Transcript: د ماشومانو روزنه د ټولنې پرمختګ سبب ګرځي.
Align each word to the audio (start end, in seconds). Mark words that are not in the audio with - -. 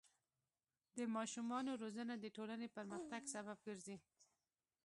د 0.97 0.99
ماشومانو 1.15 1.71
روزنه 1.81 2.13
د 2.19 2.25
ټولنې 2.37 2.67
پرمختګ 2.77 3.21
سبب 3.33 3.57
ګرځي. 3.67 3.97